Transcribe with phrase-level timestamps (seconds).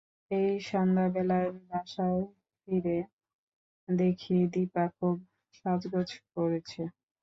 [0.31, 2.21] এক সন্ধ্যাবেলায় বাসায়
[2.59, 2.97] ফিরে
[3.87, 5.15] দেখি-দিপা খুব
[5.55, 6.81] সাজগোজ করেছে।